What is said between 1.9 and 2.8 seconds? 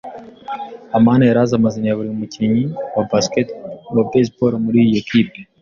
buri mukinnyi